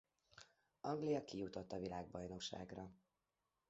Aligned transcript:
Anglia 0.81 1.21
kijutott 1.23 1.71
a 1.71 1.79
világbajnokságra. 1.79 2.91